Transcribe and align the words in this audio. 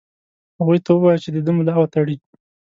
هغوی 0.59 0.79
ته 0.85 0.89
ووايی 0.93 1.19
چې 1.23 1.29
د 1.35 1.37
ده 1.45 1.51
ملا 1.57 1.75
وتړي. 1.79 2.15